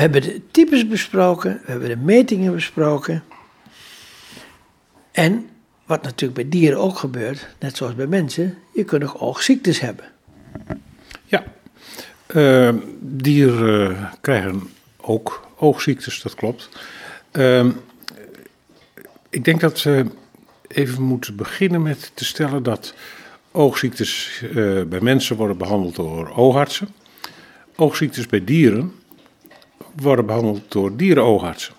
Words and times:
We 0.00 0.06
hebben 0.06 0.22
de 0.32 0.40
types 0.50 0.88
besproken, 0.88 1.60
we 1.64 1.70
hebben 1.70 1.88
de 1.88 1.96
metingen 1.96 2.54
besproken. 2.54 3.24
En 5.12 5.48
wat 5.86 6.02
natuurlijk 6.02 6.40
bij 6.40 6.48
dieren 6.48 6.78
ook 6.78 6.98
gebeurt, 6.98 7.48
net 7.58 7.76
zoals 7.76 7.94
bij 7.94 8.06
mensen, 8.06 8.58
je 8.74 8.84
kunt 8.84 9.04
ook 9.04 9.22
oogziektes 9.22 9.80
hebben. 9.80 10.04
Ja, 11.24 11.44
uh, 12.34 12.74
dieren 13.00 14.10
krijgen 14.20 14.62
ook 14.96 15.48
oogziektes, 15.56 16.22
dat 16.22 16.34
klopt. 16.34 16.68
Uh, 17.32 17.66
ik 19.30 19.44
denk 19.44 19.60
dat 19.60 19.82
we 19.82 20.06
even 20.68 21.02
moeten 21.02 21.36
beginnen 21.36 21.82
met 21.82 22.10
te 22.14 22.24
stellen 22.24 22.62
dat 22.62 22.94
oogziektes 23.50 24.42
uh, 24.42 24.82
bij 24.82 25.00
mensen 25.00 25.36
worden 25.36 25.58
behandeld 25.58 25.96
door 25.96 26.30
oogartsen. 26.36 26.88
Oogziektes 27.76 28.26
bij 28.26 28.44
dieren 28.44 28.98
worden 30.00 30.26
behandeld 30.26 30.62
door 30.68 30.96
dierenoogartsen. 30.96 31.74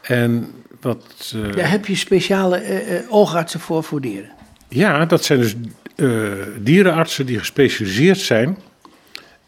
En 0.00 0.52
wat, 0.80 1.32
uh, 1.36 1.52
Daar 1.52 1.70
heb 1.70 1.86
je 1.86 1.96
speciale 1.96 2.84
uh, 2.86 3.12
oogartsen 3.12 3.60
voor 3.60 3.84
voor 3.84 4.00
dieren? 4.00 4.30
Ja, 4.68 5.04
dat 5.04 5.24
zijn 5.24 5.38
dus 5.38 5.54
dierenartsen 6.58 7.26
die 7.26 7.38
gespecialiseerd 7.38 8.18
zijn 8.18 8.58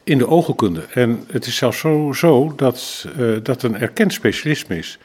in 0.05 0.19
de 0.19 0.29
oogkunde. 0.29 0.87
En 0.95 1.25
het 1.31 1.47
is 1.47 1.57
zelfs 1.57 1.79
zo, 1.79 2.13
zo 2.13 2.53
dat 2.57 3.07
dat 3.43 3.63
een 3.63 3.79
erkend 3.79 4.13
specialisme 4.13 4.79
is. 4.79 4.99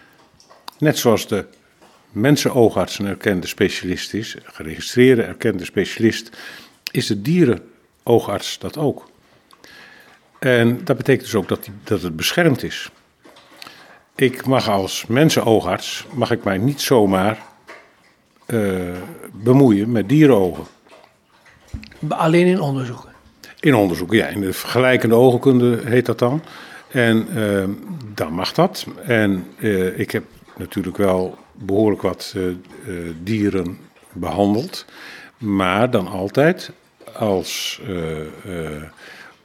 Net 0.78 0.98
zoals 0.98 1.28
de 1.28 1.46
mensenoogarts 2.12 3.00
een 3.00 3.06
erkende 3.06 3.48
specialist 3.48 4.14
is, 4.14 4.36
geregistreerde 4.44 5.22
erkende 5.22 5.66
specialist, 5.66 6.30
is 6.92 7.08
de 7.08 7.22
dierenoogarts 7.22 8.60
dat 8.60 8.78
ook. 8.78 9.10
En 10.46 10.84
dat 10.84 10.98
betekent 10.98 11.26
dus 11.26 11.36
ook 11.36 11.48
dat, 11.48 11.64
die, 11.64 11.74
dat 11.84 12.02
het 12.02 12.16
beschermd 12.16 12.64
is. 12.64 12.90
Ik 14.16 14.46
mag 14.46 14.70
als 14.70 15.06
mensenoogarts, 15.06 16.06
mag 16.14 16.32
ik 16.32 16.44
mij 16.44 16.58
niet 16.58 16.82
zomaar 16.82 17.38
uh, 18.48 18.98
bemoeien 19.34 19.92
met 19.92 20.10
dierenogen. 20.10 20.64
Alleen 22.08 22.48
in 22.48 22.62
onderzoeken? 22.62 23.10
In 23.60 23.76
onderzoeken, 23.76 24.18
ja. 24.18 24.28
In 24.28 24.42
de 24.42 24.54
vergelijkende 24.54 25.16
ogenkunde 25.16 25.80
heet 25.84 26.06
dat 26.06 26.20
dan. 26.20 26.44
En 26.92 27.28
uh, 27.36 27.64
dan 28.14 28.34
mag 28.34 28.54
dat. 28.54 28.86
En 29.04 29.48
uh, 29.58 30.00
ik 30.00 30.12
heb 30.12 30.24
natuurlijk 30.58 30.98
wel 30.98 31.38
behoorlijk 31.54 32.02
wat 32.02 32.36
dieren 33.24 33.78
behandeld. 34.14 34.86
Maar 35.38 35.92
dan 35.92 36.08
altijd 36.08 36.72
als 37.14 37.82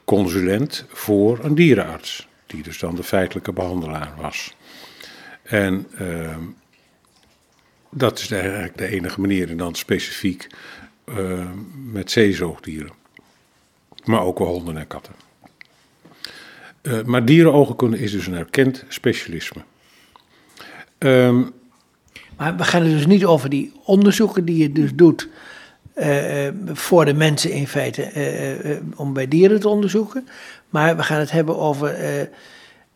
consulent 0.07 0.85
voor 0.87 1.43
een 1.43 1.55
dierenarts, 1.55 2.27
die 2.45 2.63
dus 2.63 2.79
dan 2.79 2.95
de 2.95 3.03
feitelijke 3.03 3.53
behandelaar 3.53 4.13
was. 4.21 4.55
En 5.43 5.87
uh, 6.01 6.37
dat 7.91 8.19
is 8.19 8.31
eigenlijk 8.31 8.77
de 8.77 8.87
enige 8.87 9.21
manier, 9.21 9.49
en 9.49 9.57
dan 9.57 9.75
specifiek 9.75 10.47
uh, 11.05 11.49
met 11.91 12.11
zeezoogdieren. 12.11 12.91
Maar 14.03 14.21
ook 14.21 14.37
wel 14.39 14.47
honden 14.47 14.77
en 14.77 14.87
katten. 14.87 15.13
Uh, 16.81 17.03
maar 17.03 17.25
dierenogenkunde 17.25 17.99
is 17.99 18.11
dus 18.11 18.27
een 18.27 18.33
erkend 18.33 18.83
specialisme. 18.87 19.61
Um, 20.97 21.51
maar 22.37 22.57
we 22.57 22.63
gaan 22.63 22.81
het 22.81 22.91
dus 22.91 23.05
niet 23.05 23.25
over 23.25 23.49
die 23.49 23.73
onderzoeken 23.83 24.45
die 24.45 24.57
je 24.57 24.71
dus 24.71 24.89
doet 24.93 25.27
voor 26.73 27.05
de 27.05 27.13
mensen 27.13 27.51
in 27.51 27.67
feite 27.67 28.11
uh, 28.15 28.77
om 28.95 29.13
bij 29.13 29.27
dieren 29.27 29.59
te 29.59 29.69
onderzoeken. 29.69 30.27
Maar 30.69 30.97
we 30.97 31.03
gaan 31.03 31.19
het 31.19 31.31
hebben 31.31 31.57
over 31.57 31.97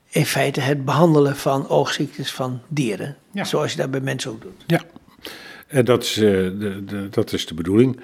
in 0.09 0.25
feite 0.25 0.61
het 0.61 0.85
behandelen 0.85 1.35
van 1.35 1.69
oogziektes 1.69 2.31
van 2.31 2.61
dieren. 2.67 3.16
Zoals 3.33 3.72
je 3.72 3.77
dat 3.77 3.91
bij 3.91 3.99
mensen 3.99 4.31
ook 4.31 4.41
doet. 4.41 4.63
Ja, 4.67 4.81
en 5.67 5.85
dat 5.85 6.03
is, 6.03 6.13
de, 6.13 6.83
de, 6.85 7.09
dat 7.09 7.33
is 7.33 7.45
de 7.45 7.53
bedoeling. 7.53 7.99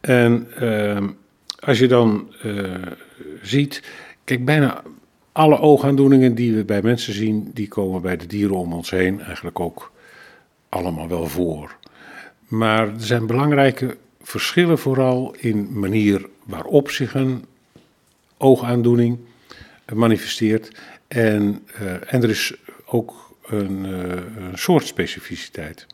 En 0.00 0.48
als 1.60 1.78
je 1.78 1.88
dan 1.88 2.32
ziet, 3.42 3.82
kijk, 4.24 4.44
bijna 4.44 4.82
alle 5.32 5.58
oogaandoeningen 5.58 6.34
die 6.34 6.54
we 6.54 6.64
bij 6.64 6.82
mensen 6.82 7.12
zien, 7.12 7.50
die 7.54 7.68
komen 7.68 8.02
bij 8.02 8.16
de 8.16 8.26
dieren 8.26 8.56
om 8.56 8.72
ons 8.72 8.90
heen 8.90 9.20
eigenlijk 9.20 9.60
ook 9.60 9.92
allemaal 10.68 11.08
wel 11.08 11.26
voor. 11.26 11.76
Maar 12.48 12.88
er 12.88 12.94
zijn 12.96 13.26
belangrijke 13.26 13.96
verschillen 14.22 14.78
vooral 14.78 15.34
in 15.38 15.78
manier 15.78 16.28
waarop 16.44 16.90
zich 16.90 17.14
een 17.14 17.44
oogaandoening 18.36 19.18
manifesteert. 19.94 20.70
En, 21.08 21.66
uh, 21.80 21.92
en 21.92 22.22
er 22.22 22.30
is 22.30 22.54
ook 22.84 23.36
een, 23.46 23.84
uh, 23.84 24.50
een 24.50 24.58
soort 24.58 24.86
specificiteit. 24.86 25.86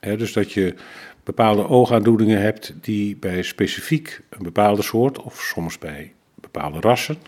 dus 0.00 0.32
dat 0.32 0.52
je 0.52 0.74
bepaalde 1.24 1.68
oogaandoeningen 1.68 2.40
hebt 2.40 2.74
die 2.80 3.16
bij 3.16 3.42
specifiek 3.42 4.20
een 4.28 4.42
bepaalde 4.42 4.82
soort, 4.82 5.22
of 5.22 5.40
soms 5.40 5.78
bij 5.78 6.12
bepaalde 6.34 6.80
rassen, 6.80 7.18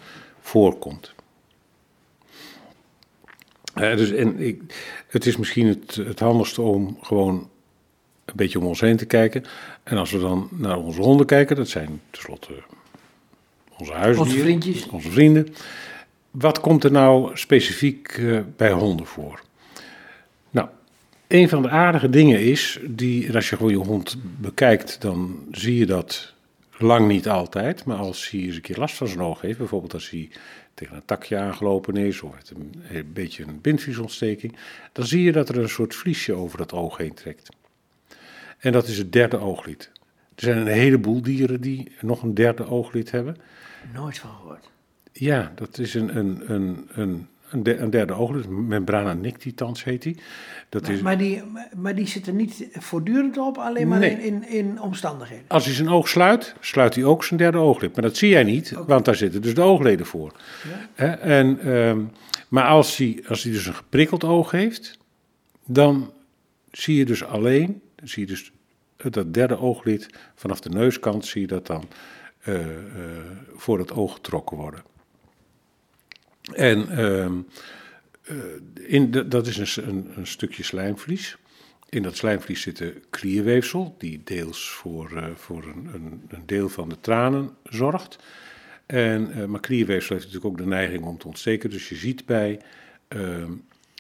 voorkomt. 0.41 1.15
dus 3.75 4.11
en 4.11 4.41
ik, 4.41 4.63
het 5.09 5.27
is 5.27 5.37
misschien 5.37 5.67
het, 5.67 5.95
het 5.95 6.21
handigste 6.21 6.63
om 6.63 6.99
gewoon 7.01 7.51
een 8.27 8.37
beetje 8.37 8.59
om 8.59 8.67
ons 8.67 8.81
heen 8.81 8.97
te 8.97 9.07
kijken. 9.07 9.45
En 9.83 9.97
als 9.97 10.11
we 10.11 10.19
dan 10.19 10.49
naar 10.51 10.79
onze 10.79 11.01
honden 11.01 11.27
kijken, 11.27 11.57
dat 11.57 11.69
zijn 11.69 12.01
tenslotte 12.11 12.53
onze 13.79 13.93
huisdieren. 13.93 14.63
Onze 14.91 15.11
vrienden. 15.11 15.55
Wat 16.31 16.61
komt 16.61 16.85
er 16.85 16.91
nou 16.91 17.37
specifiek 17.37 18.17
uh, 18.17 18.41
bij 18.57 18.71
honden 18.71 19.07
voor? 19.07 19.43
Nou, 20.51 20.69
een 21.27 21.49
van 21.49 21.63
de 21.63 21.69
aardige 21.69 22.11
dingen 22.11 22.41
is, 22.41 22.79
die, 22.85 23.35
als 23.35 23.51
je 23.51 23.57
gewoon 23.57 23.73
je 23.73 23.79
hond 23.79 24.17
bekijkt, 24.41 25.01
dan 25.01 25.47
zie 25.51 25.79
je 25.79 25.87
dat 25.87 26.35
lang 26.79 27.09
niet 27.09 27.29
altijd. 27.29 27.85
Maar 27.85 27.97
als 27.97 28.31
hij 28.31 28.41
eens 28.41 28.55
een 28.55 28.61
keer 28.61 28.79
last 28.79 28.97
van 28.97 29.09
zijn 29.09 29.23
oog 29.23 29.41
heeft, 29.41 29.59
bijvoorbeeld 29.59 29.95
als 29.95 30.11
hij 30.11 30.31
tegen 30.75 30.97
een 30.97 31.05
takje 31.05 31.39
aangelopen 31.39 31.97
is 31.97 32.21
of 32.23 32.35
heeft 32.35 32.51
een, 32.51 32.75
een 32.91 33.13
beetje 33.13 33.45
een 33.45 33.61
bindvliesontsteking, 33.61 34.57
dan 34.93 35.07
zie 35.07 35.23
je 35.23 35.33
dat 35.33 35.49
er 35.49 35.59
een 35.59 35.69
soort 35.69 35.95
vliesje 35.95 36.33
over 36.33 36.59
het 36.59 36.73
oog 36.73 36.97
heen 36.97 37.15
trekt. 37.15 37.49
En 38.59 38.73
dat 38.73 38.87
is 38.87 38.99
het 38.99 39.13
derde 39.13 39.39
ooglid. 39.39 39.91
Er 40.35 40.43
zijn 40.43 40.59
een 40.59 40.67
heleboel 40.67 41.23
dieren 41.23 41.61
die 41.61 41.93
nog 42.01 42.23
een 42.23 42.35
derde 42.35 42.67
ooglid 42.67 43.11
hebben. 43.11 43.37
Nooit 43.95 44.19
van 44.19 44.31
gehoord. 44.31 44.71
Ja, 45.13 45.53
dat 45.55 45.79
is 45.79 45.95
een, 45.95 46.17
een, 46.17 46.43
een, 46.47 46.89
een, 46.95 47.29
een 47.51 47.91
derde 47.91 48.13
ooglid. 48.13 48.49
Membrana 48.49 49.13
nictitans 49.13 49.85
heet 49.85 50.03
die. 50.03 50.17
Dat 50.69 50.83
maar, 50.83 50.91
is... 50.91 51.01
maar, 51.01 51.19
die. 51.19 51.43
maar 51.77 51.95
die 51.95 52.07
zit 52.07 52.27
er 52.27 52.33
niet 52.33 52.69
voortdurend 52.73 53.39
op, 53.39 53.59
alleen 53.59 53.89
maar 53.89 54.03
in, 54.03 54.21
in, 54.21 54.49
in, 54.49 54.81
omstandigheden. 54.81 55.45
Als 55.49 55.65
hij 55.65 55.75
zijn 55.75 55.89
oog 55.89 56.09
sluit, 56.09 56.55
sluit 56.61 56.95
hij 56.95 57.05
ook 57.05 57.25
zijn 57.25 57.39
derde 57.39 57.59
ooglid. 57.59 57.95
Maar 57.95 58.05
dat 58.05 58.17
zie 58.17 58.29
jij 58.29 58.45
niet, 58.45 58.71
want 58.87 59.05
daar 59.05 59.15
zitten 59.15 59.43
dus 59.43 59.55
de 59.55 59.63
oogleden 59.63 60.07
voor. 60.07 60.33
Ja. 60.97 61.19
En, 61.19 61.69
um, 61.69 62.11
maar 62.49 62.65
als 62.65 62.97
hij, 62.97 63.25
als 63.29 63.43
hij 63.43 63.53
dus 63.53 63.67
een 63.67 63.75
geprikkeld 63.75 64.25
oog 64.25 64.51
heeft, 64.51 64.99
dan 65.65 66.13
zie 66.71 66.97
je 66.97 67.05
dus 67.05 67.25
alleen 67.25 67.81
zie 68.09 68.27
je 68.27 68.29
dus 68.29 68.53
dat 68.97 69.35
derde 69.35 69.59
ooglid 69.59 70.09
vanaf 70.35 70.61
de 70.61 70.69
neuskant 70.69 71.27
zie 71.27 71.41
je 71.41 71.47
dat 71.47 71.67
dan 71.67 71.89
uh, 72.49 72.67
uh, 72.67 72.73
voor 73.55 73.79
het 73.79 73.93
oog 73.93 74.15
getrokken 74.15 74.57
worden. 74.57 74.83
En 76.53 76.89
uh, 76.91 77.31
in 78.75 79.11
de, 79.11 79.29
dat 79.29 79.47
is 79.47 79.77
een, 79.77 80.11
een, 80.17 80.27
stukje 80.27 80.63
slijmvlies. 80.63 81.37
In 81.89 82.03
dat 82.03 82.17
slijmvlies 82.17 82.61
zit 82.61 82.81
een 82.81 83.05
klierweefsel, 83.11 83.95
die 83.99 84.21
deels 84.25 84.71
voor, 84.71 85.33
voor 85.37 85.65
een, 85.65 85.89
een, 85.95 86.23
een, 86.29 86.47
deel 86.47 86.69
van 86.69 86.89
de 86.89 87.01
tranen 87.01 87.51
zorgt. 87.65 88.19
En, 88.87 89.51
maar 89.51 89.61
klierweefsel 89.61 90.15
heeft 90.15 90.27
natuurlijk 90.27 90.53
ook 90.53 90.67
de 90.67 90.75
neiging 90.75 91.05
om 91.05 91.19
te 91.19 91.27
ontsteken. 91.27 91.71
Dus 91.71 91.89
je 91.89 91.95
ziet 91.95 92.27
bij 92.27 92.61
ehm, 93.09 93.53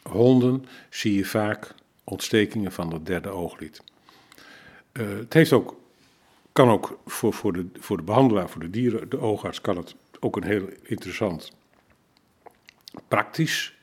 honden, 0.02 0.64
zie 0.90 1.14
je 1.14 1.24
vaak 1.24 1.74
ontstekingen 2.04 2.72
van 2.72 2.90
dat 2.90 3.06
derde 3.06 3.28
ooglid. 3.28 3.82
Uh, 4.98 5.18
het 5.18 5.32
heeft 5.32 5.52
ook, 5.52 5.76
kan 6.52 6.68
ook 6.68 6.98
voor, 7.06 7.32
voor, 7.32 7.52
de, 7.52 7.66
voor 7.78 7.96
de 7.96 8.02
behandelaar, 8.02 8.48
voor 8.48 8.60
de 8.60 8.70
dieren, 8.70 9.08
de 9.08 9.18
oogarts, 9.18 9.60
kan 9.60 9.76
het 9.76 9.94
ook 10.20 10.36
een 10.36 10.44
heel 10.44 10.68
interessant 10.82 11.52
praktisch 13.08 13.78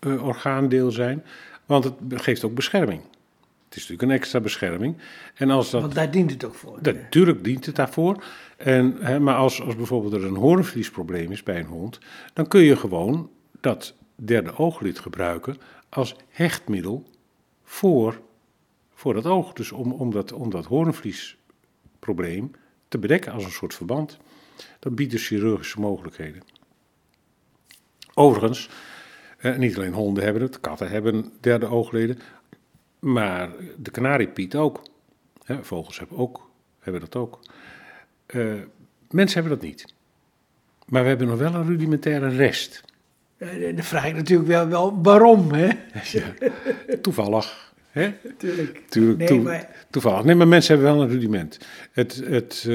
uh, 0.00 0.26
orgaandeel 0.26 0.90
zijn, 0.90 1.24
want 1.66 1.84
het 1.84 1.94
geeft 2.08 2.44
ook 2.44 2.54
bescherming. 2.54 3.02
Het 3.64 3.78
is 3.78 3.88
natuurlijk 3.88 4.02
een 4.02 4.18
extra 4.18 4.40
bescherming. 4.40 4.96
En 5.34 5.50
als 5.50 5.70
dat, 5.70 5.80
Want 5.80 5.94
daar 5.94 6.10
dient 6.10 6.30
het 6.30 6.44
ook 6.44 6.54
voor. 6.54 6.78
Dat, 6.82 6.94
natuurlijk 6.94 7.44
dient 7.44 7.66
het 7.66 7.76
daarvoor. 7.76 8.24
En, 8.56 8.96
hè, 9.00 9.20
maar 9.20 9.34
als, 9.34 9.62
als 9.62 9.76
bijvoorbeeld 9.76 10.12
er 10.12 10.24
een 10.24 10.36
hoornvliesprobleem 10.36 11.32
is 11.32 11.42
bij 11.42 11.58
een 11.58 11.66
hond, 11.66 11.98
dan 12.32 12.48
kun 12.48 12.60
je 12.60 12.76
gewoon 12.76 13.30
dat 13.60 13.94
derde 14.14 14.56
ooglid 14.56 14.98
gebruiken 14.98 15.56
als 15.88 16.16
hechtmiddel 16.28 17.04
voor, 17.64 18.20
voor 19.00 19.14
het 19.14 19.26
oog. 19.26 19.52
Dus 19.52 19.72
om, 19.72 19.92
om, 19.92 20.10
dat, 20.10 20.32
om 20.32 20.50
dat 20.50 20.64
hoornvliesprobleem 20.64 22.50
te 22.88 22.98
bedekken 22.98 23.32
als 23.32 23.44
een 23.44 23.50
soort 23.50 23.74
verband. 23.74 24.18
Dat 24.78 24.94
biedt 24.94 25.10
dus 25.10 25.26
chirurgische 25.26 25.80
mogelijkheden. 25.80 26.42
Overigens, 28.14 28.68
Eh, 29.40 29.56
niet 29.56 29.76
alleen 29.76 29.92
honden 29.92 30.24
hebben 30.24 30.42
het, 30.42 30.60
katten 30.60 30.90
hebben 30.90 31.32
derde 31.40 31.66
oogleden. 31.66 32.18
Maar 32.98 33.50
de 33.76 33.90
kanariepiet 33.90 34.56
ook. 34.56 34.82
vogels 35.60 35.98
hebben, 35.98 36.18
ook, 36.18 36.50
hebben 36.78 37.00
dat 37.00 37.16
ook. 37.16 37.40
Uh, 38.26 38.54
mensen 39.10 39.40
hebben 39.40 39.58
dat 39.58 39.68
niet. 39.68 39.94
Maar 40.86 41.02
we 41.02 41.08
hebben 41.08 41.26
nog 41.26 41.38
wel 41.38 41.54
een 41.54 41.66
rudimentaire 41.66 42.28
rest. 42.28 42.84
Uh, 43.38 43.74
dan 43.76 43.84
vraag 43.84 44.06
ik 44.06 44.14
natuurlijk 44.14 44.48
wel, 44.48 44.68
wel 44.68 45.02
waarom, 45.02 45.52
hè? 45.52 45.68
Ja, 46.12 46.34
toevallig. 47.00 47.69
Hè? 47.90 48.12
Tuurlijk. 48.36 48.82
Tuurlijk 48.88 49.30
nee, 49.30 49.40
maar... 49.40 49.68
Toevallig. 49.90 50.24
Nee, 50.24 50.34
maar 50.34 50.48
mensen 50.48 50.74
hebben 50.74 50.94
wel 50.94 51.02
een 51.02 51.10
rudiment. 51.10 51.58
Het, 51.92 52.22
het, 52.24 52.68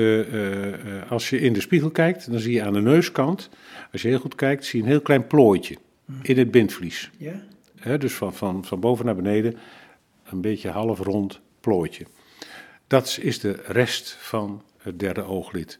als 1.09 1.29
je 1.29 1.39
in 1.39 1.53
de 1.53 1.61
spiegel 1.61 1.91
kijkt, 1.91 2.31
dan 2.31 2.39
zie 2.39 2.53
je 2.53 2.63
aan 2.63 2.73
de 2.73 2.81
neuskant, 2.81 3.49
als 3.91 4.01
je 4.01 4.07
heel 4.07 4.19
goed 4.19 4.35
kijkt, 4.35 4.65
zie 4.65 4.79
je 4.79 4.85
een 4.85 4.91
heel 4.91 5.01
klein 5.01 5.27
plooitje 5.27 5.77
in 6.21 6.37
het 6.37 6.51
bindvlies. 6.51 7.11
Ja? 7.17 7.97
dus 7.97 8.13
van, 8.13 8.33
van, 8.33 8.65
van 8.65 8.79
boven 8.79 9.05
naar 9.05 9.15
beneden 9.15 9.57
een 10.23 10.41
beetje 10.41 10.69
half 10.69 10.99
rond 10.99 11.39
plooitje. 11.59 12.05
Dat 12.87 13.17
is 13.21 13.39
de 13.39 13.61
rest 13.65 14.17
van 14.19 14.63
het 14.77 14.99
derde 14.99 15.23
ooglid 15.23 15.79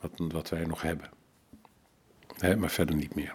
wat, 0.00 0.10
wat 0.32 0.48
wij 0.48 0.64
nog 0.64 0.82
hebben. 0.82 1.10
maar 2.58 2.70
verder 2.70 2.94
niet 2.94 3.14
meer. 3.14 3.32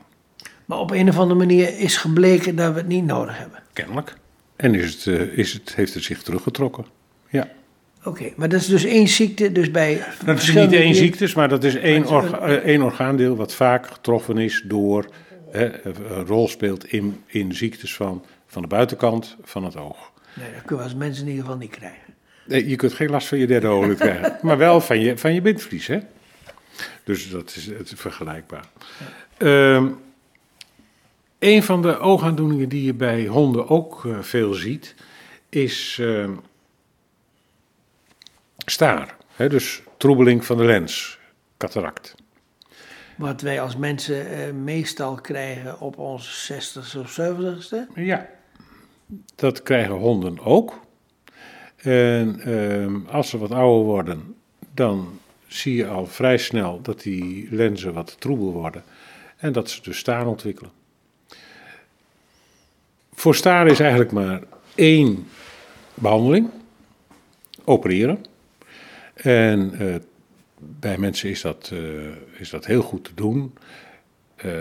Maar 0.66 0.80
op 0.80 0.92
een 0.92 1.10
of 1.10 1.18
andere 1.18 1.40
manier 1.40 1.80
is 1.80 1.98
gebleken 1.98 2.56
dat 2.56 2.74
we 2.74 2.80
het 2.80 2.88
niet 2.88 3.06
nodig 3.06 3.38
hebben. 3.38 3.64
Kennelijk. 3.74 4.16
En 4.62 4.76
is 4.76 4.94
het, 4.94 5.06
uh, 5.06 5.38
is 5.38 5.54
het, 5.54 5.76
heeft 5.76 5.94
het 5.94 6.04
zich 6.04 6.24
teruggetrokken. 6.24 6.86
Ja. 7.30 7.50
Oké, 8.04 8.32
maar 8.36 8.50
dat 8.50 8.62
is 8.62 8.68
dus 8.68 8.84
één 8.84 9.08
ziekte, 9.08 9.52
dus 9.52 9.72
bij... 9.72 10.04
Dat 10.26 10.42
is 10.42 10.54
niet 10.54 10.74
één 10.74 10.96
ziekte, 10.96 11.32
maar 11.36 11.50
dat 11.50 11.64
is 11.64 11.76
één, 11.76 12.06
orga, 12.08 12.40
eh, 12.40 12.54
één 12.54 12.82
orgaandeel 12.82 13.36
wat 13.36 13.54
vaak 13.54 13.88
getroffen 13.88 14.38
is 14.38 14.64
door 14.66 15.10
een 15.52 16.26
rol 16.26 16.48
speelt 16.48 16.86
in, 16.86 17.22
in 17.26 17.56
ziektes 17.56 17.96
van, 17.96 18.26
van 18.48 18.62
de 18.62 18.68
buitenkant 18.68 19.36
van 19.44 19.64
het 19.64 19.78
oog. 19.78 20.12
Nee, 20.34 20.52
dat 20.54 20.62
kunnen 20.66 20.86
we 20.86 20.92
als 20.92 21.00
mensen 21.00 21.24
in 21.24 21.30
ieder 21.30 21.44
geval 21.44 21.60
niet 21.60 21.72
krijgen. 21.72 22.14
Nee, 22.46 22.70
je 22.70 22.76
kunt 22.76 22.94
geen 22.94 23.10
last 23.10 23.28
van 23.28 23.38
je 23.38 23.48
derde 23.48 23.68
ooglid 23.68 23.98
krijgen, 23.98 24.38
maar 24.48 24.58
wel 24.58 24.82
van 24.82 25.00
je, 25.00 25.18
van 25.18 25.34
je 25.34 25.42
bindvlies. 25.42 25.88
Hè? 25.88 26.00
Dus 27.04 27.30
dat 27.30 27.54
is, 27.56 27.66
het 27.66 27.92
is 27.92 28.00
vergelijkbaar. 28.00 28.66
Ja. 29.38 29.76
Um, 29.76 29.98
een 31.42 31.64
van 31.64 31.82
de 31.82 32.00
oogaandoeningen 32.00 32.70
die 32.70 32.84
je 32.84 32.94
bij 32.94 33.26
honden 33.26 33.68
ook 33.70 34.04
uh, 34.04 34.20
veel 34.20 34.54
ziet, 34.54 34.96
is 35.50 35.98
uh, 36.02 36.30
staar. 38.58 39.16
Hè? 39.36 39.50
Dus 39.50 39.82
troebeling 39.98 40.46
van 40.46 40.58
de 40.58 40.64
lens, 40.64 41.20
cataract. 41.58 42.16
Wat 43.18 43.42
wij 43.42 43.62
als 43.62 43.78
mensen 43.78 44.32
uh, 44.32 44.54
meestal 44.54 45.16
krijgen 45.16 45.80
op 45.80 45.98
onze 45.98 46.54
60ste 46.54 47.00
of 47.00 47.20
70ste? 47.20 47.94
Ja, 47.96 48.30
dat 49.36 49.64
krijgen 49.64 49.96
honden 49.96 50.40
ook. 50.40 50.80
En 51.76 52.50
uh, 52.50 53.14
als 53.14 53.30
ze 53.30 53.38
wat 53.38 53.52
ouder 53.52 53.86
worden, 53.86 54.36
dan 54.74 55.20
zie 55.48 55.76
je 55.76 55.88
al 55.88 56.06
vrij 56.06 56.38
snel 56.38 56.82
dat 56.82 57.02
die 57.02 57.48
lenzen 57.52 57.94
wat 57.94 58.16
troebel 58.20 58.52
worden. 58.52 58.84
En 59.38 59.52
dat 59.52 59.70
ze 59.70 59.82
dus 59.82 59.98
staar 59.98 60.28
ontwikkelen. 60.28 60.72
Voor 63.22 63.36
staar 63.36 63.68
is 63.68 63.80
eigenlijk 63.80 64.12
maar 64.12 64.42
één 64.76 65.28
behandeling: 65.94 66.50
opereren. 67.64 68.26
En 69.14 69.76
uh, 69.82 69.96
bij 70.58 70.98
mensen 70.98 71.30
is 71.30 71.42
dat, 71.42 71.70
uh, 71.74 71.80
is 72.38 72.50
dat 72.50 72.66
heel 72.66 72.82
goed 72.82 73.04
te 73.04 73.14
doen. 73.14 73.54
Uh, 74.46 74.54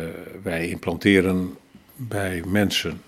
wij 0.42 0.68
implanteren 0.68 1.56
bij 1.96 2.42
mensen 2.46 3.02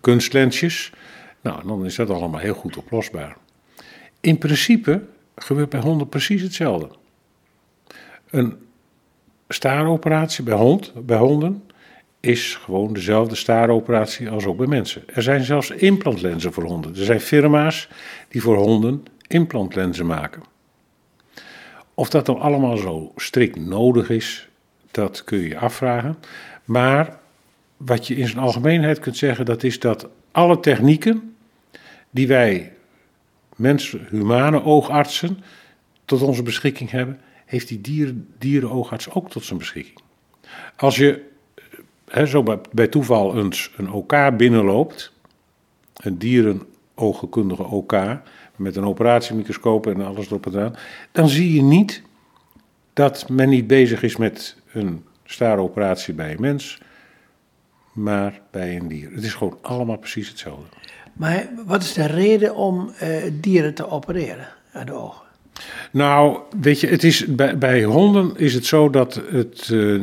kunstlensjes. 0.00 0.92
Nou, 1.40 1.66
dan 1.66 1.84
is 1.84 1.94
dat 1.94 2.10
allemaal 2.10 2.40
heel 2.40 2.54
goed 2.54 2.76
oplosbaar. 2.76 3.36
In 4.20 4.38
principe 4.38 5.02
gebeurt 5.36 5.70
bij 5.70 5.80
honden 5.80 6.08
precies 6.08 6.42
hetzelfde. 6.42 6.88
Een 8.30 8.56
staaroperatie 9.48 10.44
bij, 10.44 10.56
hond, 10.56 10.92
bij 11.06 11.18
honden 11.18 11.62
is 12.24 12.54
gewoon 12.54 12.92
dezelfde 12.92 13.34
staaroperatie 13.34 14.30
als 14.30 14.44
ook 14.44 14.56
bij 14.56 14.66
mensen. 14.66 15.02
Er 15.14 15.22
zijn 15.22 15.44
zelfs 15.44 15.70
implantlenzen 15.70 16.52
voor 16.52 16.64
honden. 16.64 16.96
Er 16.96 17.04
zijn 17.04 17.20
firma's 17.20 17.88
die 18.28 18.42
voor 18.42 18.56
honden 18.56 19.02
implantlenzen 19.26 20.06
maken. 20.06 20.42
Of 21.94 22.08
dat 22.08 22.26
dan 22.26 22.40
allemaal 22.40 22.76
zo 22.76 23.12
strikt 23.16 23.56
nodig 23.56 24.10
is, 24.10 24.48
dat 24.90 25.24
kun 25.24 25.38
je 25.38 25.48
je 25.48 25.58
afvragen. 25.58 26.16
Maar 26.64 27.18
wat 27.76 28.06
je 28.06 28.16
in 28.16 28.26
zijn 28.26 28.42
algemeenheid 28.42 28.98
kunt 28.98 29.16
zeggen, 29.16 29.44
dat 29.44 29.62
is 29.62 29.80
dat 29.80 30.08
alle 30.32 30.60
technieken 30.60 31.36
die 32.10 32.26
wij, 32.26 32.72
mensen, 33.56 34.06
humane 34.10 34.62
oogartsen, 34.62 35.38
tot 36.04 36.22
onze 36.22 36.42
beschikking 36.42 36.90
hebben, 36.90 37.20
heeft 37.44 37.68
die 37.68 37.80
dieren, 37.80 38.28
dierenoogarts 38.38 39.10
ook 39.10 39.30
tot 39.30 39.44
zijn 39.44 39.58
beschikking. 39.58 39.98
Als 40.76 40.96
je 40.96 41.32
hè, 42.14 42.26
zo 42.26 42.42
bij, 42.42 42.58
bij 42.72 42.88
toeval 42.88 43.36
eens 43.36 43.72
een 43.76 43.90
OK 43.90 44.36
binnenloopt, 44.36 45.12
een 45.94 46.18
dierenoogkundige 46.18 47.64
OK, 47.64 47.96
met 48.56 48.76
een 48.76 48.84
operatiemicroscoop 48.84 49.86
en 49.86 50.00
alles 50.00 50.26
erop 50.26 50.46
en 50.46 50.52
eraan, 50.52 50.76
dan 51.12 51.28
zie 51.28 51.54
je 51.54 51.62
niet 51.62 52.02
dat 52.92 53.28
men 53.28 53.48
niet 53.48 53.66
bezig 53.66 54.02
is 54.02 54.16
met 54.16 54.56
een 54.72 55.04
staaroperatie 55.24 56.14
bij 56.14 56.30
een 56.30 56.40
mens, 56.40 56.78
maar 57.92 58.40
bij 58.50 58.76
een 58.76 58.88
dier. 58.88 59.10
Het 59.12 59.24
is 59.24 59.34
gewoon 59.34 59.58
allemaal 59.62 59.98
precies 59.98 60.28
hetzelfde. 60.28 60.76
Maar 61.12 61.48
wat 61.66 61.82
is 61.82 61.92
de 61.92 62.06
reden 62.06 62.54
om 62.54 62.92
uh, 63.02 63.08
dieren 63.32 63.74
te 63.74 63.88
opereren 63.88 64.48
aan 64.72 64.86
de 64.86 64.92
ogen? 64.92 65.24
Nou, 65.90 66.38
weet 66.60 66.80
je, 66.80 66.86
het 66.86 67.04
is, 67.04 67.26
bij, 67.26 67.58
bij 67.58 67.84
honden 67.84 68.36
is 68.36 68.54
het 68.54 68.66
zo 68.66 68.90
dat 68.90 69.14
het 69.14 69.68
uh, 69.68 70.02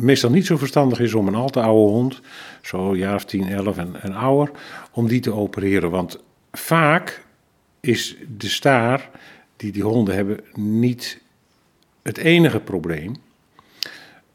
meestal 0.00 0.30
niet 0.30 0.46
zo 0.46 0.56
verstandig 0.56 1.00
is 1.00 1.14
om 1.14 1.28
een 1.28 1.34
al 1.34 1.48
te 1.48 1.60
oude 1.60 1.92
hond, 1.92 2.20
zo 2.62 2.96
jaar 2.96 3.14
of 3.14 3.24
10, 3.24 3.48
11 3.48 3.78
en, 3.78 4.02
en 4.02 4.14
ouder, 4.14 4.50
om 4.92 5.08
die 5.08 5.20
te 5.20 5.32
opereren. 5.32 5.90
Want 5.90 6.22
vaak 6.52 7.24
is 7.80 8.16
de 8.36 8.48
staar 8.48 9.10
die 9.56 9.72
die 9.72 9.82
honden 9.82 10.14
hebben 10.14 10.40
niet 10.54 11.20
het 12.02 12.18
enige 12.18 12.60
probleem. 12.60 13.14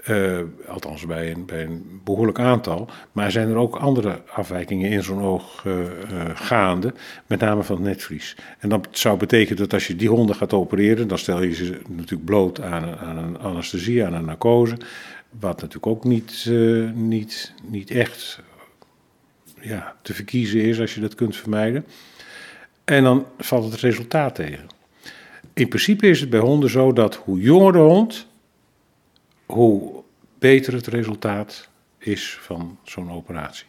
Uh, 0.09 0.39
althans 0.67 1.05
bij 1.05 1.31
een, 1.31 1.45
bij 1.45 1.63
een 1.63 2.01
behoorlijk 2.03 2.39
aantal. 2.39 2.89
Maar 3.11 3.31
zijn 3.31 3.49
er 3.49 3.55
ook 3.55 3.75
andere 3.75 4.21
afwijkingen 4.33 4.91
in 4.91 5.03
zo'n 5.03 5.21
oog 5.21 5.63
uh, 5.67 5.79
uh, 5.79 5.89
gaande, 6.33 6.93
met 7.27 7.39
name 7.39 7.63
van 7.63 7.75
het 7.75 7.85
netvlies. 7.85 8.35
En 8.59 8.69
dat 8.69 8.87
zou 8.91 9.17
betekenen 9.17 9.57
dat 9.57 9.73
als 9.73 9.87
je 9.87 9.95
die 9.95 10.09
honden 10.09 10.35
gaat 10.35 10.53
opereren, 10.53 11.07
dan 11.07 11.17
stel 11.17 11.43
je 11.43 11.53
ze 11.53 11.79
natuurlijk 11.87 12.25
bloot 12.25 12.61
aan, 12.61 12.97
aan 12.97 13.17
een 13.17 13.39
anesthesie, 13.39 14.05
aan 14.05 14.13
een 14.13 14.25
narcose. 14.25 14.77
Wat 15.39 15.55
natuurlijk 15.55 15.87
ook 15.87 16.03
niet, 16.03 16.49
niet, 16.93 17.53
niet 17.63 17.91
echt 17.91 18.39
ja, 19.59 19.95
te 20.01 20.13
verkiezen 20.13 20.61
is 20.61 20.79
als 20.79 20.95
je 20.95 21.01
dat 21.01 21.15
kunt 21.15 21.35
vermijden. 21.35 21.85
En 22.83 23.03
dan 23.03 23.25
valt 23.37 23.71
het 23.71 23.81
resultaat 23.81 24.35
tegen. 24.35 24.67
In 25.53 25.67
principe 25.67 26.07
is 26.07 26.19
het 26.19 26.29
bij 26.29 26.39
honden 26.39 26.69
zo 26.69 26.93
dat 26.93 27.15
hoe 27.15 27.39
jonger 27.39 27.71
de 27.71 27.77
hond, 27.77 28.27
hoe 29.45 30.03
beter 30.39 30.73
het 30.73 30.87
resultaat 30.87 31.69
is 31.97 32.37
van 32.41 32.77
zo'n 32.83 33.11
operatie. 33.11 33.65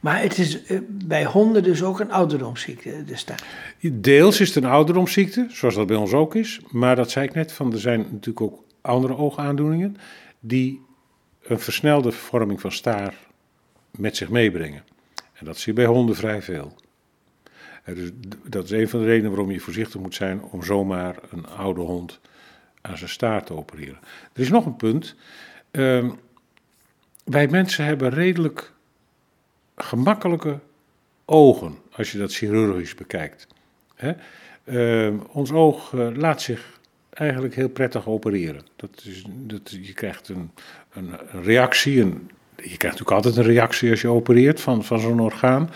Maar 0.00 0.22
het 0.22 0.38
is 0.38 0.64
eh, 0.64 0.78
bij 0.88 1.24
honden 1.24 1.62
dus 1.62 1.82
ook 1.82 2.00
een 2.00 2.12
ouderdomsziekte, 2.12 3.04
de 3.04 3.16
staart? 3.16 3.44
Deels 3.80 4.40
is 4.40 4.54
het 4.54 4.64
een 4.64 4.70
ouderdomsziekte, 4.70 5.46
zoals 5.50 5.74
dat 5.74 5.86
bij 5.86 5.96
ons 5.96 6.12
ook 6.12 6.34
is. 6.34 6.60
Maar 6.70 6.96
dat 6.96 7.10
zei 7.10 7.26
ik 7.26 7.34
net, 7.34 7.52
van, 7.52 7.72
er 7.72 7.78
zijn 7.78 8.00
natuurlijk 8.00 8.40
ook 8.40 8.64
andere 8.80 9.16
oogaandoeningen 9.16 9.96
die 10.46 10.82
een 11.42 11.58
versnelde 11.58 12.12
vorming 12.12 12.60
van 12.60 12.72
staar 12.72 13.14
met 13.90 14.16
zich 14.16 14.28
meebrengen. 14.28 14.84
En 15.32 15.44
dat 15.44 15.58
zie 15.58 15.72
je 15.72 15.80
bij 15.80 15.88
honden 15.88 16.16
vrij 16.16 16.42
veel. 16.42 16.76
Dus 17.84 18.10
dat 18.44 18.64
is 18.64 18.70
een 18.70 18.88
van 18.88 19.00
de 19.00 19.06
redenen 19.06 19.30
waarom 19.30 19.50
je 19.50 19.60
voorzichtig 19.60 20.00
moet 20.00 20.14
zijn 20.14 20.42
om 20.42 20.62
zomaar 20.62 21.16
een 21.30 21.46
oude 21.46 21.80
hond 21.80 22.20
aan 22.80 22.98
zijn 22.98 23.10
staart 23.10 23.46
te 23.46 23.54
opereren. 23.54 23.98
Er 24.32 24.40
is 24.40 24.48
nog 24.48 24.66
een 24.66 24.76
punt. 24.76 25.14
Uh, 25.72 26.10
wij 27.24 27.48
mensen 27.48 27.84
hebben 27.84 28.10
redelijk 28.10 28.72
gemakkelijke 29.76 30.58
ogen, 31.24 31.78
als 31.92 32.12
je 32.12 32.18
dat 32.18 32.34
chirurgisch 32.34 32.94
bekijkt. 32.94 33.46
Hè? 33.94 34.12
Uh, 34.64 35.20
ons 35.28 35.52
oog 35.52 35.92
uh, 35.92 36.16
laat 36.16 36.42
zich 36.42 36.80
eigenlijk 37.14 37.54
heel 37.54 37.68
prettig 37.68 38.06
opereren. 38.06 38.62
Dat 38.76 39.02
is, 39.04 39.24
dat, 39.28 39.70
je 39.82 39.92
krijgt 39.92 40.28
een, 40.28 40.50
een, 40.92 41.10
reactie, 41.42 42.00
een, 42.00 42.30
je 42.56 42.76
krijgt 42.76 42.82
natuurlijk 42.82 43.10
altijd 43.10 43.36
een 43.36 43.52
reactie 43.52 43.90
als 43.90 44.00
je 44.00 44.08
opereert 44.08 44.60
van, 44.60 44.84
van 44.84 45.00
zo'n 45.00 45.20
orgaan. 45.20 45.70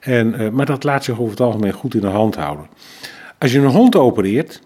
En, 0.00 0.40
uh, 0.40 0.48
maar 0.48 0.66
dat 0.66 0.84
laat 0.84 1.04
zich 1.04 1.18
over 1.18 1.30
het 1.30 1.40
algemeen 1.40 1.72
goed 1.72 1.94
in 1.94 2.00
de 2.00 2.06
hand 2.06 2.34
houden. 2.34 2.66
Als 3.38 3.52
je 3.52 3.58
een 3.58 3.66
hond 3.66 3.96
opereert, 3.96 4.60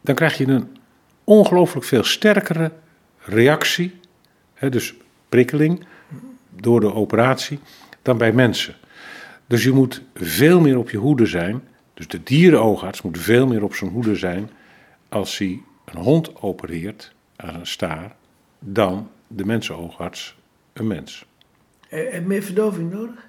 dan 0.00 0.14
krijg 0.14 0.38
je 0.38 0.46
een 0.46 0.76
ongelooflijk 1.24 1.86
veel 1.86 2.04
sterkere 2.04 2.72
reactie, 3.18 3.94
hè, 4.54 4.68
dus 4.68 4.94
prikkeling, 5.28 5.84
door 6.60 6.80
de 6.80 6.94
operatie 6.94 7.58
dan 8.02 8.18
bij 8.18 8.32
mensen. 8.32 8.74
Dus 9.46 9.64
je 9.64 9.72
moet 9.72 10.02
veel 10.14 10.60
meer 10.60 10.78
op 10.78 10.90
je 10.90 10.96
hoede 10.96 11.26
zijn. 11.26 11.62
Dus 11.94 12.08
de 12.08 12.22
dierenoogarts 12.22 13.02
moet 13.02 13.18
veel 13.18 13.46
meer 13.46 13.62
op 13.62 13.74
zijn 13.74 13.90
hoede 13.90 14.16
zijn 14.16 14.50
als 15.08 15.38
hij 15.38 15.62
een 15.84 16.00
hond 16.00 16.42
opereert 16.42 17.12
aan 17.36 17.54
een 17.54 17.66
staar 17.66 18.16
dan 18.58 19.10
de 19.26 19.44
mensenoogarts 19.44 20.36
een 20.72 20.86
mens. 20.86 21.26
En 21.88 22.26
meer 22.26 22.42
verdoving 22.42 22.92
nodig? 22.92 23.26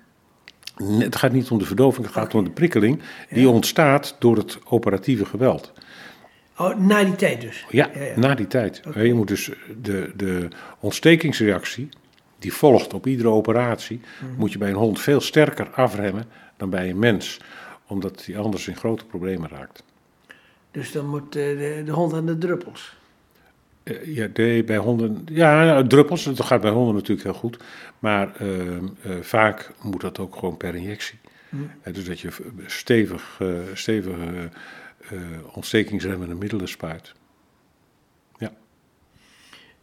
Het 1.03 1.15
gaat 1.15 1.31
niet 1.31 1.49
om 1.49 1.57
de 1.57 1.65
verdoving, 1.65 2.05
het 2.05 2.15
gaat 2.15 2.35
om 2.35 2.43
de 2.43 2.49
prikkeling 2.49 3.01
die 3.29 3.49
ontstaat 3.49 4.15
door 4.19 4.37
het 4.37 4.59
operatieve 4.65 5.25
geweld. 5.25 5.73
Oh, 6.57 6.77
na 6.77 7.03
die 7.03 7.15
tijd 7.15 7.41
dus? 7.41 7.65
Ja, 7.69 7.89
na 8.15 8.35
die 8.35 8.47
tijd. 8.47 8.81
Je 8.95 9.13
moet 9.13 9.27
dus 9.27 9.51
de, 9.81 10.11
de 10.15 10.47
ontstekingsreactie, 10.79 11.89
die 12.39 12.53
volgt 12.53 12.93
op 12.93 13.07
iedere 13.07 13.29
operatie, 13.29 13.99
mhm. 14.21 14.31
moet 14.37 14.51
je 14.51 14.57
bij 14.57 14.69
een 14.69 14.75
hond 14.75 14.99
veel 14.99 15.21
sterker 15.21 15.69
afremmen 15.69 16.25
dan 16.57 16.69
bij 16.69 16.89
een 16.89 16.99
mens, 16.99 17.39
omdat 17.87 18.25
hij 18.25 18.37
anders 18.37 18.67
in 18.67 18.75
grote 18.75 19.05
problemen 19.05 19.49
raakt. 19.49 19.83
Dus 20.71 20.91
dan 20.91 21.05
moet 21.07 21.33
de, 21.33 21.81
de 21.85 21.91
hond 21.91 22.13
aan 22.13 22.25
de 22.25 22.37
druppels? 22.37 22.95
Uh, 23.83 24.15
ja, 24.15 24.27
bij 24.63 24.77
honden, 24.77 25.21
ja, 25.25 25.65
nou, 25.65 25.87
druppels, 25.87 26.23
dat 26.23 26.45
gaat 26.45 26.61
bij 26.61 26.71
honden 26.71 26.93
natuurlijk 26.93 27.23
heel 27.23 27.33
goed. 27.33 27.57
Maar 27.99 28.35
ehm, 28.35 28.85
eh, 29.01 29.11
vaak 29.21 29.71
moet 29.81 30.01
dat 30.01 30.19
ook 30.19 30.35
gewoon 30.35 30.57
per 30.57 30.75
injectie. 30.75 31.19
Mm. 31.49 31.71
dus 31.91 32.05
dat 32.05 32.19
je 32.19 32.29
stevig, 32.65 33.41
stevige 33.73 34.49
ontstekingsremmende 35.53 36.35
middelen 36.35 36.67
spuit. 36.67 37.13
Ja. 38.37 38.51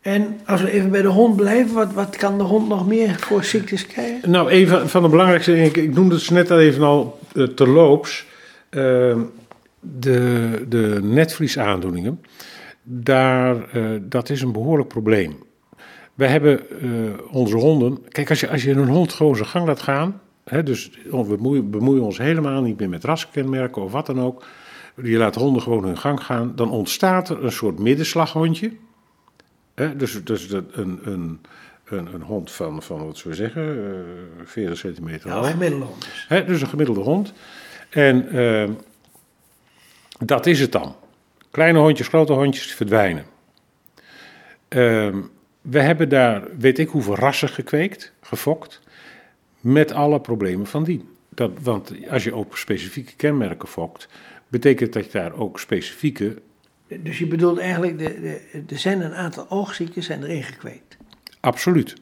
En 0.01 0.41
als 0.47 0.63
we 0.63 0.71
even 0.71 0.91
bij 0.91 1.03
de 1.03 1.09
hond 1.09 1.37
blijven, 1.37 1.75
wat, 1.75 1.93
wat 1.93 2.17
kan 2.17 2.39
de 2.39 2.45
hond 2.45 2.69
nog 2.69 2.87
meer 2.87 3.17
voor 3.19 3.45
ziektes 3.45 3.87
krijgen? 3.87 4.31
Nou, 4.31 4.53
een 4.53 4.89
van, 4.89 5.03
de 5.03 5.09
belangrijkste 5.09 5.51
dingen, 5.51 5.67
ik, 5.67 5.77
ik 5.77 5.95
noemde 5.95 6.15
het 6.15 6.31
net 6.31 6.51
al 6.51 6.61
even 6.61 6.83
al 6.83 7.19
terloops, 7.55 8.27
ehm, 8.71 9.21
de, 9.99 10.65
de 10.69 10.99
netvliesaandoeningen 11.03 12.21
daar, 12.85 13.77
uh, 13.77 14.01
dat 14.03 14.31
is 14.31 14.43
een 14.43 14.53
behoorlijk 14.53 14.89
probleem. 14.89 15.43
We 16.15 16.27
hebben 16.27 16.61
uh, 16.85 17.13
onze 17.31 17.57
honden. 17.57 18.09
Kijk, 18.09 18.31
als 18.31 18.41
je, 18.41 18.49
als 18.51 18.63
je 18.63 18.71
een 18.71 18.89
hond 18.89 19.13
gewoon 19.13 19.37
zijn 19.37 19.49
gang 19.49 19.67
laat 19.67 19.83
gaan. 19.83 20.21
Hè, 20.45 20.63
dus 20.63 20.91
we 21.11 21.25
bemoeien, 21.25 21.71
bemoeien 21.71 22.03
ons 22.03 22.19
helemaal 22.19 22.63
niet 22.63 22.79
meer 22.79 22.89
met 22.89 23.05
raskenmerken 23.05 23.83
of 23.83 23.93
wat 23.93 24.07
dan 24.07 24.21
ook. 24.21 24.45
Je 25.03 25.17
laat 25.17 25.35
honden 25.35 25.63
gewoon 25.63 25.85
hun 25.85 25.99
gang 25.99 26.25
gaan. 26.25 26.53
Dan 26.57 26.71
ontstaat 26.71 27.29
er 27.29 27.45
een 27.45 27.53
soort 27.53 27.79
middenslaghondje. 27.79 28.73
Hè, 29.75 29.97
dus 29.97 30.25
dus 30.25 30.51
een, 30.51 30.67
een, 30.73 31.01
een, 31.85 32.15
een, 32.15 32.23
hond 32.23 32.51
van, 32.51 32.83
van, 32.83 33.07
wat 33.07 33.17
zullen 33.17 33.37
we 33.37 33.45
zeggen, 33.45 33.77
uh, 33.77 34.45
40 34.45 34.79
centimeter 34.79 35.29
Ja, 35.29 35.37
een 35.37 35.45
gemiddelde 35.45 35.85
hond. 35.85 36.09
Hè, 36.29 36.45
dus 36.45 36.61
een 36.61 36.69
gemiddelde 36.69 37.01
hond. 37.01 37.33
En 37.91 38.37
uh, 38.37 38.69
dat 40.19 40.47
is 40.47 40.61
het 40.61 40.73
dan. 40.73 40.97
Kleine 41.51 41.79
hondjes, 41.79 42.09
grote 42.09 42.33
hondjes 42.33 42.75
verdwijnen. 42.75 43.25
Uh, 44.69 45.15
we 45.61 45.81
hebben 45.81 46.09
daar, 46.09 46.43
weet 46.59 46.79
ik 46.79 46.89
hoeveel 46.89 47.15
rassen 47.15 47.49
gekweekt, 47.49 48.13
gefokt, 48.21 48.81
met 49.61 49.93
alle 49.93 50.21
problemen 50.21 50.67
van 50.67 50.85
dien. 50.85 51.09
Dat, 51.29 51.51
want 51.63 51.93
als 52.09 52.25
je 52.25 52.35
op 52.35 52.57
specifieke 52.57 53.17
kenmerken 53.17 53.69
fokt, 53.69 54.09
betekent 54.49 54.93
dat 54.93 55.05
je 55.05 55.19
daar 55.19 55.35
ook 55.35 55.61
specifieke... 55.61 56.43
Dus 56.89 57.19
je 57.19 57.27
bedoelt 57.27 57.59
eigenlijk, 57.59 57.99
de, 57.99 58.21
de, 58.21 58.63
er 58.69 58.79
zijn 58.79 59.01
een 59.01 59.15
aantal 59.15 59.47
oogziekten 59.49 60.03
zijn 60.03 60.23
erin 60.23 60.43
gekweekt? 60.43 60.97
Absoluut. 61.41 61.95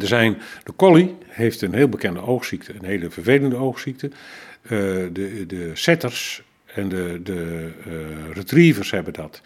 Er 0.00 0.06
zijn, 0.06 0.36
de 0.64 0.72
collie 0.76 1.16
heeft 1.26 1.62
een 1.62 1.74
heel 1.74 1.88
bekende 1.88 2.20
oogziekte, 2.20 2.74
een 2.74 2.84
hele 2.84 3.10
vervelende 3.10 3.56
oogziekte. 3.56 4.10
Uh, 4.62 4.70
de, 5.12 5.44
de 5.46 5.70
setters 5.74 6.42
en 6.76 6.88
de, 6.88 7.20
de 7.22 7.70
uh, 7.86 7.94
retrievers 8.32 8.90
hebben 8.90 9.12
dat. 9.12 9.40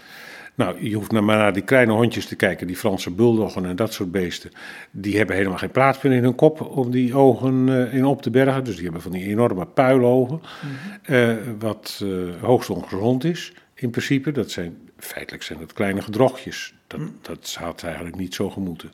Nou, 0.54 0.88
je 0.88 0.94
hoeft 0.94 1.12
maar 1.12 1.22
naar 1.22 1.52
die 1.52 1.62
kleine 1.62 1.92
hondjes 1.92 2.26
te 2.26 2.36
kijken, 2.36 2.66
die 2.66 2.76
Franse 2.76 3.10
bulldoggen 3.10 3.64
en 3.64 3.76
dat 3.76 3.92
soort 3.92 4.10
beesten. 4.10 4.50
Die 4.90 5.16
hebben 5.16 5.36
helemaal 5.36 5.58
geen 5.58 5.70
plaats 5.70 6.02
meer 6.02 6.12
in 6.12 6.22
hun 6.22 6.34
kop 6.34 6.60
om 6.60 6.90
die 6.90 7.14
ogen 7.14 7.68
uh, 7.68 7.94
in 7.94 8.04
op 8.04 8.22
te 8.22 8.30
bergen. 8.30 8.64
Dus 8.64 8.74
die 8.74 8.84
hebben 8.84 9.02
van 9.02 9.12
die 9.12 9.24
enorme 9.24 9.66
puilogen. 9.66 10.40
Mm 10.40 10.98
uh, 11.06 11.34
wat 11.58 12.04
hoogst 12.40 12.70
ongezond 12.70 13.24
is, 13.24 13.52
in 13.74 13.90
principe. 13.90 14.32
Dat 14.32 14.50
zijn, 14.50 14.76
feitelijk 14.96 15.42
zijn 15.42 15.58
dat 15.58 15.72
kleine 15.72 16.02
gedrochtjes. 16.02 16.74
Dat, 16.86 17.00
mm. 17.00 17.16
dat 17.22 17.56
had 17.58 17.82
eigenlijk 17.82 18.16
niet 18.16 18.34
zo 18.34 18.50
gemoeten. 18.50 18.90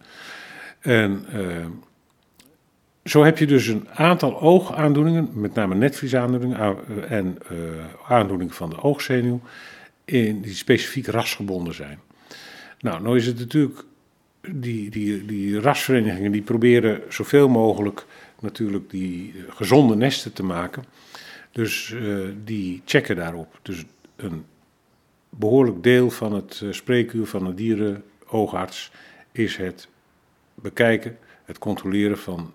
En 0.81 1.25
zo 3.07 3.25
heb 3.25 3.39
je 3.39 3.47
dus 3.47 3.67
een 3.67 3.89
aantal 3.89 4.41
oogaandoeningen, 4.41 5.31
met 5.33 5.55
name 5.55 5.75
netvliesaandoeningen 5.75 6.59
eh, 6.59 7.11
en 7.11 7.39
uh, 7.53 7.59
aandoeningen 8.09 8.55
van 8.55 8.71
de 8.71 8.83
oogzenuw, 8.83 9.41
in, 10.05 10.41
die 10.41 10.55
specifiek 10.55 11.07
rasgebonden 11.07 11.75
zijn. 11.75 11.99
Nou, 12.81 13.03
nou 13.03 13.17
is 13.17 13.27
het 13.27 13.39
natuurlijk, 13.39 13.85
die, 14.41 14.91
die, 14.91 15.25
die 15.25 15.61
rasverenigingen 15.61 16.33
die 16.33 16.43
proberen 16.43 17.01
zoveel 17.09 17.49
mogelijk 17.49 18.07
natuurlijk 18.41 18.91
die 18.91 19.35
gezonde 19.49 19.97
nesten 19.97 20.33
te 20.33 20.43
maken. 20.43 20.85
Dus 21.53 21.95
die 22.45 22.83
checken 22.85 23.17
daarop. 23.17 23.59
Dus 23.63 23.85
een 24.17 24.45
behoorlijk 25.31 25.83
deel 25.83 26.11
van 26.11 26.33
het 26.35 26.63
spreekuur 26.71 27.27
van 27.27 27.47
een 27.47 27.55
dierenoogarts 27.55 28.91
is 29.33 29.57
het 29.57 29.89
bekijken, 30.55 31.19
het 31.45 31.59
controleren 31.59 32.19
van 32.19 32.53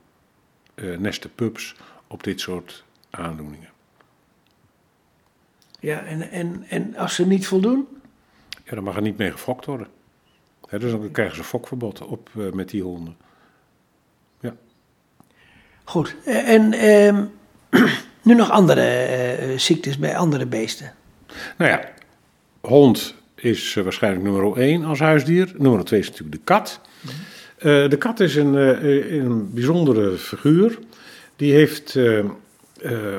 nesten 0.81 1.35
pups 1.35 1.75
op 2.07 2.23
dit 2.23 2.39
soort 2.39 2.83
aandoeningen. 3.09 3.69
Ja, 5.79 6.03
en, 6.03 6.31
en, 6.31 6.65
en 6.69 6.95
als 6.95 7.15
ze 7.15 7.27
niet 7.27 7.47
voldoen? 7.47 7.87
Ja, 8.49 8.75
dan 8.75 8.83
mag 8.83 8.95
er 8.95 9.01
niet 9.01 9.17
mee 9.17 9.31
gefokt 9.31 9.65
worden. 9.65 9.87
dus 10.69 10.91
dan 10.91 11.11
krijgen 11.11 11.35
ze 11.35 11.43
fokverbod 11.43 12.01
op 12.01 12.29
uh, 12.37 12.51
met 12.51 12.69
die 12.69 12.83
honden. 12.83 13.17
Ja. 14.39 14.55
Goed, 15.83 16.15
eh, 16.25 16.49
en 16.49 16.73
ehm, 16.73 17.25
nu 18.27 18.35
nog 18.35 18.49
andere 18.49 19.07
uh, 19.41 19.57
ziektes 19.57 19.97
bij 19.97 20.17
andere 20.17 20.45
beesten? 20.45 20.93
Nou 21.57 21.71
ja, 21.71 21.89
hond 22.61 23.15
is 23.35 23.73
waarschijnlijk 23.73 24.23
nummer 24.23 24.57
1 24.57 24.83
als 24.83 24.99
huisdier. 24.99 25.53
Nummer 25.57 25.85
2 25.85 25.99
is 25.99 26.09
natuurlijk 26.09 26.37
de 26.37 26.43
kat. 26.43 26.81
Mm 27.01 27.11
uh, 27.61 27.89
de 27.89 27.97
kat 27.97 28.19
is 28.19 28.35
een, 28.35 28.53
uh, 28.53 29.11
een 29.13 29.53
bijzondere 29.53 30.17
figuur. 30.17 30.79
Die 31.35 31.53
heeft, 31.53 31.95
uh, 31.95 32.25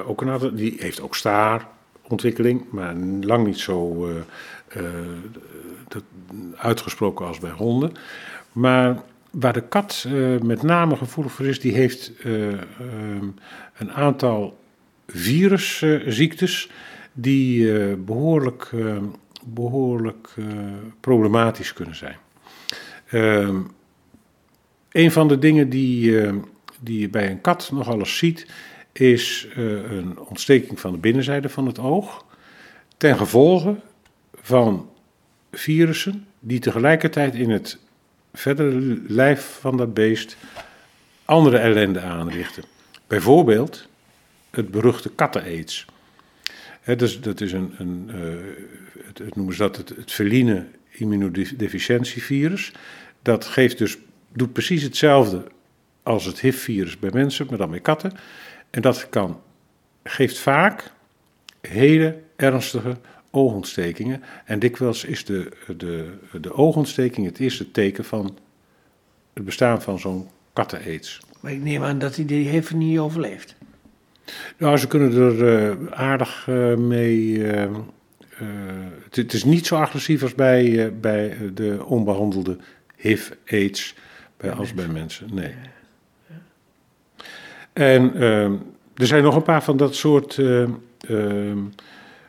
ook, 0.06 0.20
een 0.20 0.28
aantal, 0.28 0.54
die 0.54 0.76
heeft 0.78 1.00
ook 1.00 1.16
staarontwikkeling, 1.16 2.64
maar 2.70 2.94
lang 3.20 3.46
niet 3.46 3.58
zo 3.58 4.08
uitgesproken 6.56 7.26
als 7.26 7.38
bij 7.38 7.50
honden. 7.50 7.92
Maar 8.52 9.02
waar 9.30 9.52
de 9.52 9.68
kat 9.68 10.06
met 10.42 10.62
name 10.62 10.96
gevoelig 10.96 11.32
voor 11.32 11.46
is, 11.46 11.60
die 11.60 11.72
heeft 11.72 12.12
ehm, 12.22 13.26
een 13.78 13.92
aantal 13.92 14.58
virusziektes 15.06 16.70
die 17.12 17.74
behoorlijk, 17.96 18.70
behoorlijk 19.44 20.34
problematisch 21.00 21.72
kunnen 21.72 21.96
zijn. 21.96 22.16
Een 24.92 25.12
van 25.12 25.28
de 25.28 25.38
dingen 25.38 25.68
die, 25.68 26.10
uh, 26.10 26.32
die 26.80 27.00
je 27.00 27.08
bij 27.08 27.30
een 27.30 27.40
kat 27.40 27.70
nogal 27.72 27.98
eens 27.98 28.18
ziet, 28.18 28.46
is 28.92 29.48
uh, 29.56 29.90
een 29.90 30.18
ontsteking 30.18 30.80
van 30.80 30.92
de 30.92 30.98
binnenzijde 30.98 31.48
van 31.48 31.66
het 31.66 31.78
oog. 31.78 32.24
Ten 32.96 33.16
gevolge 33.16 33.76
van 34.34 34.90
virussen 35.52 36.26
die 36.40 36.58
tegelijkertijd 36.58 37.34
in 37.34 37.50
het 37.50 37.78
verdere 38.32 39.00
lijf 39.06 39.58
van 39.60 39.76
dat 39.76 39.94
beest 39.94 40.36
andere 41.24 41.58
ellende 41.58 42.00
aanrichten. 42.00 42.64
Bijvoorbeeld 43.06 43.88
het 44.50 44.70
beruchte 44.70 45.10
katten-aids. 45.10 45.86
Dus 46.96 47.20
dat 47.20 47.40
is 47.40 47.52
een, 47.52 47.74
een 47.78 48.10
uh, 48.14 49.04
het, 49.04 49.34
noemen 49.34 49.54
ze 49.54 49.62
dat 49.62 49.76
het, 49.76 49.88
het 49.88 50.12
feline 50.12 50.66
immunodeficiëntievirus. 50.90 52.72
Dat 53.22 53.44
geeft 53.44 53.78
dus 53.78 53.98
doet 54.32 54.52
precies 54.52 54.82
hetzelfde 54.82 55.44
als 56.02 56.24
het 56.24 56.40
HIV-virus 56.40 56.98
bij 56.98 57.10
mensen, 57.12 57.46
maar 57.48 57.58
dan 57.58 57.70
bij 57.70 57.80
katten. 57.80 58.12
En 58.70 58.82
dat 58.82 59.08
kan, 59.08 59.40
geeft 60.02 60.38
vaak 60.38 60.92
hele 61.60 62.18
ernstige 62.36 62.96
oogontstekingen. 63.30 64.22
En 64.44 64.58
dikwijls 64.58 65.04
is 65.04 65.24
de, 65.24 65.52
de, 65.76 66.12
de 66.40 66.54
oogontsteking 66.54 67.26
het 67.26 67.38
eerste 67.38 67.70
teken 67.70 68.04
van 68.04 68.38
het 69.34 69.44
bestaan 69.44 69.82
van 69.82 69.98
zo'n 69.98 70.28
katten-aids. 70.52 71.20
Maar 71.40 71.52
ik 71.52 71.62
neem 71.62 71.82
aan 71.82 71.98
dat 71.98 72.16
hij 72.16 72.24
die 72.24 72.48
heeft 72.48 72.74
niet 72.74 72.98
overleefd. 72.98 73.54
Nou, 74.56 74.76
ze 74.76 74.86
kunnen 74.86 75.12
er 75.16 75.70
uh, 75.70 75.92
aardig 75.92 76.46
uh, 76.48 76.76
mee. 76.76 77.28
Uh, 77.28 77.66
het, 79.04 79.16
het, 79.16 79.32
is 79.32 79.44
niet 79.44 79.66
zo 79.66 79.76
agressief 79.76 80.22
als 80.22 80.34
bij, 80.34 80.92
bij 81.00 81.36
de 81.54 81.84
onbehandelde 81.84 82.56
HIV-aids 82.96 83.94
bij, 84.42 84.52
als 84.52 84.74
bij 84.74 84.86
mensen. 84.86 85.28
Nee. 85.32 85.54
En 87.72 88.14
ehm, 88.14 88.52
er 88.94 89.06
zijn 89.06 89.22
nog 89.22 89.36
een 89.36 89.42
paar 89.42 89.62
van 89.62 89.76
dat 89.76 89.94
soort 89.94 90.36
uh, 90.36 90.66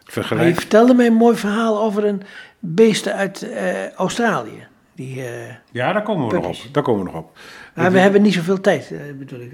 vergelijkingen. 0.04 0.54
Je 0.54 0.60
vertelde 0.60 0.94
mij 0.94 1.06
een 1.06 1.14
mooi 1.14 1.36
verhaal 1.36 1.82
over 1.82 2.06
een 2.06 2.22
beest 2.60 3.08
uit 3.08 3.44
uh, 3.44 3.92
Australië. 3.92 4.68
Die, 4.96 5.18
uh, 5.18 5.26
ja, 5.72 5.94
daar 5.94 6.04
komen 6.04 6.28
we 6.28 6.34
nog 6.34 6.46
op. 6.46 6.74
Daar 6.74 6.84
komen 6.84 7.06
we 7.06 7.12
nog 7.12 7.20
op. 7.20 7.38
Maar 7.76 7.92
we 7.92 8.00
hebben 8.00 8.22
niet 8.22 8.34
zoveel 8.34 8.62
tijd, 8.62 8.94
bedoel 9.18 9.40
ik. 9.40 9.52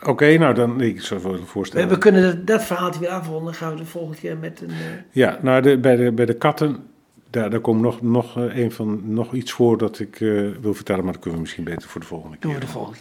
Oké, 0.00 0.10
okay, 0.10 0.36
nou 0.36 0.54
dan, 0.54 0.80
ik 0.80 1.02
zou 1.02 1.20
voorstellen. 1.44 1.88
We, 1.88 1.94
we 1.94 2.00
kunnen 2.00 2.22
dat, 2.22 2.46
dat 2.46 2.64
verhaaltje 2.64 3.00
weer 3.00 3.08
afronden. 3.08 3.54
gaan 3.54 3.72
we 3.72 3.76
de 3.76 3.84
volgende 3.84 4.18
keer 4.18 4.36
met 4.36 4.60
een... 4.60 4.70
Ja, 5.10 5.38
nou 5.42 5.62
de, 5.62 5.78
bij, 5.78 5.96
de, 5.96 6.12
bij 6.12 6.26
de 6.26 6.34
katten, 6.34 6.86
daar, 7.32 7.50
daar 7.50 7.60
komt 7.60 7.80
nog, 7.80 8.02
nog, 8.02 8.36
een 8.36 8.72
van, 8.72 9.00
nog 9.04 9.32
iets 9.32 9.52
voor 9.52 9.78
dat 9.78 9.98
ik 9.98 10.18
wil 10.60 10.74
vertellen, 10.74 11.04
maar 11.04 11.12
dat 11.12 11.22
kunnen 11.22 11.38
we 11.38 11.44
misschien 11.44 11.64
beter 11.64 11.88
voor 11.88 12.00
de 12.00 12.06
volgende 12.06 12.36
keer. 12.36 12.54
We 12.54 12.60
de 12.60 12.66
volgende 12.66 12.92
keer. 12.92 13.00